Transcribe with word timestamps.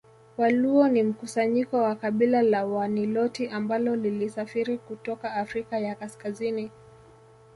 Waluo 0.37 0.87
ni 0.87 1.03
mkusanyiko 1.03 1.77
wa 1.77 1.95
kabila 1.95 2.41
la 2.41 2.65
Waniloti 2.65 3.47
ambalo 3.47 3.95
lilisafiri 3.95 4.77
kutoka 4.77 5.33
Afrika 5.33 5.79
ya 5.79 5.95
Kaskazini 5.95 6.71